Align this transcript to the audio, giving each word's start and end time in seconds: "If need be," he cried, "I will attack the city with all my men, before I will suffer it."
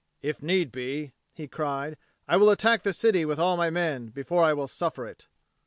"If 0.23 0.41
need 0.41 0.71
be," 0.71 1.13
he 1.31 1.47
cried, 1.47 1.95
"I 2.27 2.35
will 2.37 2.49
attack 2.49 2.81
the 2.81 2.91
city 2.91 3.23
with 3.23 3.37
all 3.37 3.55
my 3.55 3.69
men, 3.69 4.07
before 4.07 4.43
I 4.43 4.51
will 4.53 4.67
suffer 4.67 5.05
it." 5.05 5.27